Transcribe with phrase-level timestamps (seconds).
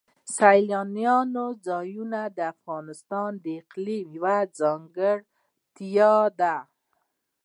[0.35, 1.05] سیلاني
[1.67, 6.55] ځایونه د افغانستان د اقلیم یوه ځانګړتیا ده.